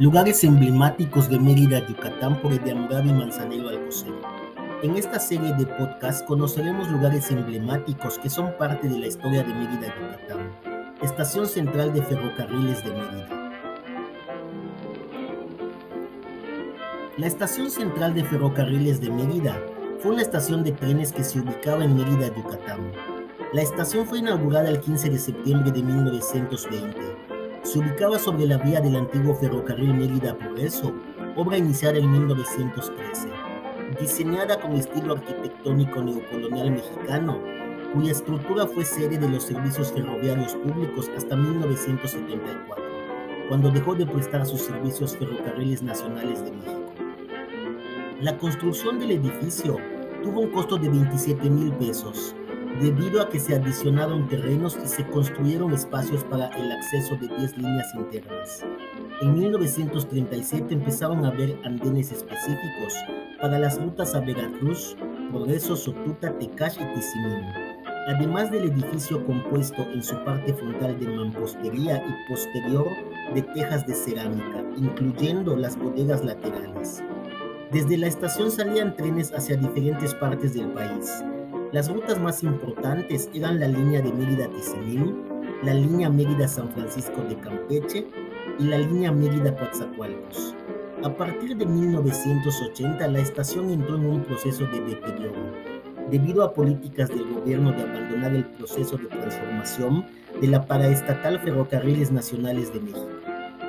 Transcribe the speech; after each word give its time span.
Lugares 0.00 0.42
emblemáticos 0.42 1.28
de 1.28 1.38
Mérida, 1.38 1.86
Yucatán 1.86 2.42
por 2.42 2.52
Ediamurabi 2.52 3.12
Manzanero 3.12 3.68
Alcocer. 3.68 4.12
En 4.82 4.96
esta 4.96 5.20
serie 5.20 5.52
de 5.54 5.66
podcast 5.66 6.26
conoceremos 6.26 6.90
lugares 6.90 7.30
emblemáticos 7.30 8.18
que 8.18 8.28
son 8.28 8.58
parte 8.58 8.88
de 8.88 8.98
la 8.98 9.06
historia 9.06 9.44
de 9.44 9.54
Mérida, 9.54 9.94
Yucatán. 9.94 10.50
Estación 11.00 11.46
Central 11.46 11.94
de 11.94 12.02
Ferrocarriles 12.02 12.82
de 12.82 12.90
Mérida. 12.90 13.28
La 17.16 17.28
Estación 17.28 17.70
Central 17.70 18.14
de 18.14 18.24
Ferrocarriles 18.24 19.00
de 19.00 19.10
Mérida 19.10 19.56
fue 20.00 20.10
una 20.10 20.22
estación 20.22 20.64
de 20.64 20.72
trenes 20.72 21.12
que 21.12 21.22
se 21.22 21.38
ubicaba 21.38 21.84
en 21.84 21.94
Mérida, 21.94 22.34
Yucatán. 22.34 22.90
La 23.52 23.62
estación 23.62 24.06
fue 24.06 24.18
inaugurada 24.18 24.68
el 24.70 24.80
15 24.80 25.10
de 25.10 25.18
septiembre 25.18 25.70
de 25.70 25.84
1920 25.84 27.33
se 27.64 27.78
ubicaba 27.78 28.18
sobre 28.18 28.46
la 28.46 28.58
vía 28.58 28.80
del 28.80 28.94
antiguo 28.94 29.34
ferrocarril 29.34 29.94
Mérida-Progreso, 29.94 30.92
obra 31.34 31.56
iniciada 31.56 31.98
en 31.98 32.12
1913, 32.12 33.28
diseñada 33.98 34.60
con 34.60 34.74
estilo 34.74 35.14
arquitectónico 35.14 36.02
neocolonial 36.02 36.72
mexicano, 36.72 37.40
cuya 37.94 38.12
estructura 38.12 38.66
fue 38.66 38.84
sede 38.84 39.16
de 39.16 39.28
los 39.30 39.44
servicios 39.44 39.92
ferroviarios 39.92 40.54
públicos 40.56 41.10
hasta 41.16 41.36
1974, 41.36 42.84
cuando 43.48 43.70
dejó 43.70 43.94
de 43.94 44.06
prestar 44.06 44.44
sus 44.44 44.60
servicios 44.60 45.16
ferrocarriles 45.16 45.82
nacionales 45.82 46.44
de 46.44 46.52
México. 46.52 46.92
La 48.20 48.36
construcción 48.36 48.98
del 48.98 49.12
edificio 49.12 49.78
tuvo 50.22 50.40
un 50.40 50.50
costo 50.50 50.76
de 50.76 50.90
27 50.90 51.48
mil 51.48 51.72
pesos, 51.72 52.36
debido 52.80 53.22
a 53.22 53.28
que 53.28 53.38
se 53.38 53.54
adicionaron 53.54 54.28
terrenos 54.28 54.76
y 54.82 54.88
se 54.88 55.06
construyeron 55.06 55.72
espacios 55.72 56.24
para 56.24 56.48
el 56.48 56.72
acceso 56.72 57.16
de 57.16 57.28
10 57.28 57.58
líneas 57.58 57.94
internas. 57.94 58.64
En 59.20 59.34
1937 59.34 60.74
empezaron 60.74 61.24
a 61.24 61.28
haber 61.28 61.56
andenes 61.64 62.10
específicos 62.10 62.94
para 63.40 63.58
las 63.58 63.80
rutas 63.80 64.14
a 64.14 64.20
Veracruz, 64.20 64.96
Progreso, 65.30 65.76
Sotuta, 65.76 66.36
Tecash 66.38 66.74
y 66.74 66.94
Tizimín, 66.94 67.44
además 68.08 68.50
del 68.50 68.64
edificio 68.64 69.24
compuesto 69.24 69.82
en 69.92 70.02
su 70.02 70.16
parte 70.24 70.52
frontal 70.52 70.98
de 70.98 71.06
mampostería 71.08 72.04
y 72.04 72.30
posterior 72.30 72.88
de 73.34 73.42
tejas 73.42 73.86
de 73.86 73.94
cerámica, 73.94 74.64
incluyendo 74.76 75.56
las 75.56 75.76
bodegas 75.78 76.24
laterales. 76.24 77.02
Desde 77.70 77.96
la 77.96 78.08
estación 78.08 78.50
salían 78.50 78.94
trenes 78.96 79.32
hacia 79.32 79.56
diferentes 79.56 80.14
partes 80.14 80.54
del 80.54 80.68
país, 80.68 81.24
las 81.74 81.90
rutas 81.90 82.20
más 82.20 82.44
importantes 82.44 83.28
eran 83.34 83.58
la 83.58 83.66
línea 83.66 84.00
de 84.00 84.12
Mérida-Tizimín, 84.12 85.24
la 85.64 85.74
línea 85.74 86.08
Mérida-San 86.08 86.70
Francisco 86.70 87.20
de 87.28 87.36
Campeche 87.40 88.06
y 88.60 88.62
la 88.62 88.78
línea 88.78 89.10
Mérida-Coatzacoalcos. 89.10 90.54
A 91.02 91.12
partir 91.12 91.56
de 91.56 91.66
1980, 91.66 93.08
la 93.08 93.18
estación 93.18 93.70
entró 93.70 93.96
en 93.96 94.06
un 94.06 94.22
proceso 94.22 94.64
de 94.66 94.82
deterioro, 94.82 95.50
debido 96.12 96.44
a 96.44 96.54
políticas 96.54 97.08
del 97.08 97.24
gobierno 97.34 97.72
de 97.72 97.82
abandonar 97.82 98.36
el 98.36 98.44
proceso 98.44 98.96
de 98.96 99.06
transformación 99.06 100.06
de 100.40 100.46
la 100.46 100.64
paraestatal 100.64 101.40
Ferrocarriles 101.40 102.12
Nacionales 102.12 102.72
de 102.72 102.82
México, 102.82 103.10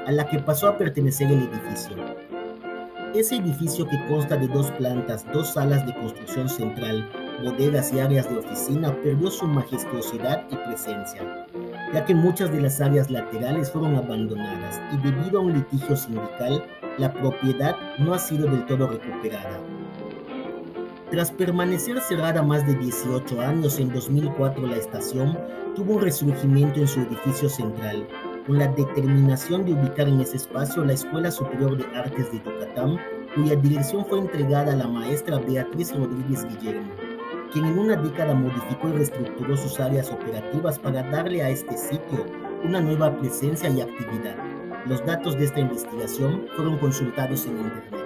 a 0.06 0.12
la 0.12 0.30
que 0.30 0.38
pasó 0.38 0.68
a 0.68 0.78
pertenecer 0.78 1.32
el 1.32 1.40
edificio. 1.40 1.96
Ese 3.16 3.38
edificio 3.38 3.88
que 3.88 3.98
consta 4.08 4.38
de 4.38 4.48
dos 4.48 4.70
plantas, 4.74 5.26
dos 5.34 5.54
salas 5.54 5.88
de 5.88 5.96
construcción 5.96 6.48
central, 6.48 7.10
bodegas 7.42 7.92
y 7.94 8.00
áreas 8.00 8.30
de 8.30 8.38
oficina 8.38 8.96
perdió 9.02 9.30
su 9.30 9.46
majestuosidad 9.48 10.46
y 10.50 10.56
presencia, 10.56 11.48
ya 11.94 12.06
que 12.06 12.16
muchas 12.16 12.52
de 12.52 12.62
las 12.62 12.82
áreas 12.82 13.10
laterales 13.10 13.72
fueron 13.72 13.96
abandonadas 13.96 14.82
y 14.94 14.98
debido 14.98 15.40
a 15.40 15.44
un 15.44 15.54
litigio 15.54 15.96
sindical, 15.96 16.64
la 16.98 17.14
propiedad 17.14 17.76
no 18.00 18.14
ha 18.14 18.20
sido 18.20 18.50
del 18.50 18.66
todo 18.66 18.88
recuperada. 18.88 19.60
Tras 21.12 21.32
permanecer 21.32 22.00
cerrada 22.02 22.42
más 22.42 22.66
de 22.66 22.76
18 22.76 23.42
años, 23.42 23.80
en 23.80 23.94
2004 23.94 24.68
la 24.68 24.78
estación 24.78 25.38
tuvo 25.76 25.96
un 25.96 26.02
resurgimiento 26.02 26.80
en 26.80 26.88
su 26.88 27.02
edificio 27.02 27.50
central, 27.50 28.08
con 28.48 28.58
la 28.60 28.68
determinación 28.68 29.66
de 29.66 29.74
ubicar 29.74 30.08
en 30.08 30.22
ese 30.22 30.38
espacio 30.38 30.84
la 30.84 30.94
Escuela 30.94 31.32
Superior 31.32 31.78
de 31.78 31.86
Artes 31.98 32.32
de 32.32 32.38
Yucatán, 32.40 32.98
cuya 33.36 33.56
dirección 33.56 34.06
fue 34.06 34.20
entregada 34.20 34.74
a 34.74 34.76
la 34.76 34.88
maestra 34.88 35.40
Beatriz 35.40 35.96
Rodríguez 35.96 36.46
Guillermo 36.48 37.05
quien 37.56 37.68
en 37.68 37.80
una 37.80 37.96
década 37.96 38.34
modificó 38.34 38.90
y 38.90 38.92
reestructuró 38.92 39.56
sus 39.56 39.80
áreas 39.80 40.12
operativas 40.12 40.78
para 40.78 41.04
darle 41.04 41.42
a 41.42 41.50
este 41.50 41.78
sitio 41.78 42.26
una 42.66 42.82
nueva 42.82 43.18
presencia 43.18 43.70
y 43.70 43.80
actividad. 43.80 44.36
Los 44.88 45.06
datos 45.06 45.38
de 45.38 45.46
esta 45.46 45.62
investigación 45.62 46.48
fueron 46.54 46.78
consultados 46.80 47.46
en 47.46 47.58
Internet. 47.58 48.05